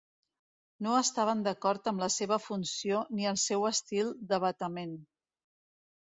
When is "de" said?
4.33-4.41